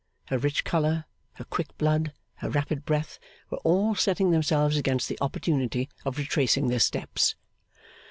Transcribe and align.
Her 0.29 0.39
rich 0.39 0.63
colour, 0.63 1.05
her 1.33 1.43
quick 1.43 1.77
blood, 1.77 2.11
her 2.37 2.49
rapid 2.49 2.85
breath, 2.85 3.19
were 3.51 3.59
all 3.59 3.93
setting 3.93 4.31
themselves 4.31 4.75
against 4.75 5.07
the 5.07 5.17
opportunity 5.21 5.89
of 6.05 6.17
retracing 6.17 6.69
their 6.69 6.79
steps. 6.79 7.35